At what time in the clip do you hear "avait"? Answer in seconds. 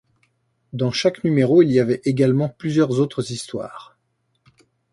1.79-2.01